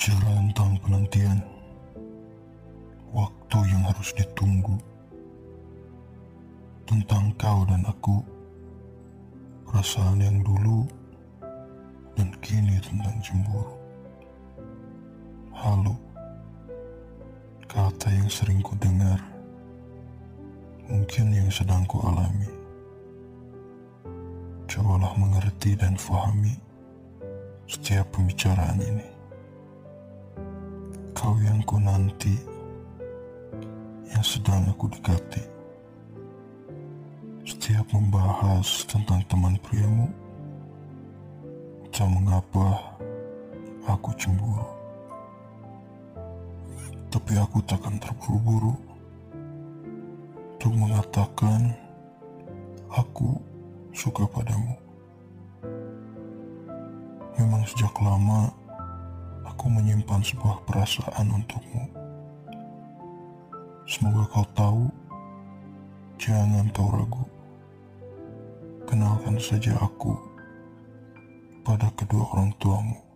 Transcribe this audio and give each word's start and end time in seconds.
Bicara 0.00 0.32
tentang 0.32 0.80
penantian, 0.80 1.44
waktu 3.12 3.58
yang 3.68 3.84
harus 3.84 4.16
ditunggu, 4.16 4.80
tentang 6.88 7.28
kau 7.36 7.68
dan 7.68 7.84
aku, 7.84 8.24
perasaan 9.68 10.24
yang 10.24 10.40
dulu 10.40 10.88
dan 12.16 12.32
kini 12.40 12.80
tentang 12.80 13.12
cemburu. 13.20 13.76
Halo, 15.52 15.92
kata 17.68 18.08
yang 18.08 18.32
sering 18.32 18.64
ku 18.64 18.72
dengar, 18.80 19.20
mungkin 20.88 21.28
yang 21.28 21.52
sedang 21.52 21.84
ku 21.84 22.00
alami. 22.00 22.48
Cobalah 24.64 25.12
mengerti 25.20 25.76
dan 25.76 25.92
fahami 26.00 26.56
setiap 27.68 28.08
pembicaraan 28.16 28.80
ini. 28.80 29.19
Kau 31.20 31.36
yang 31.36 31.60
ku 31.68 31.76
nanti, 31.76 32.32
yang 34.08 34.24
sedang 34.24 34.64
aku 34.72 34.88
dekati. 34.88 35.44
Setiap 37.44 37.84
membahas 37.92 38.88
tentang 38.88 39.20
teman 39.28 39.52
priamu, 39.60 40.08
tak 41.92 42.08
mengapa 42.08 42.96
aku 43.84 44.16
cemburu. 44.16 44.64
Tapi 47.12 47.36
aku 47.36 47.60
takkan 47.68 48.00
terburu-buru 48.00 48.72
untuk 50.56 50.72
mengatakan 50.72 51.76
aku 52.96 53.36
suka 53.92 54.24
padamu. 54.24 54.72
Memang 57.36 57.60
sejak 57.68 57.92
lama 58.00 58.56
aku 59.60 59.68
menyimpan 59.68 60.24
sebuah 60.24 60.64
perasaan 60.64 61.36
untukmu. 61.36 61.84
Semoga 63.84 64.24
kau 64.32 64.48
tahu, 64.56 64.84
jangan 66.16 66.64
kau 66.72 66.88
ragu. 66.88 67.20
Kenalkan 68.88 69.36
saja 69.36 69.76
aku 69.76 70.16
pada 71.60 71.92
kedua 71.92 72.24
orang 72.32 72.56
tuamu. 72.56 73.09